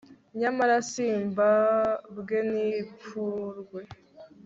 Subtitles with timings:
[0.39, 3.81] nyamara simbabwe n'ifurwe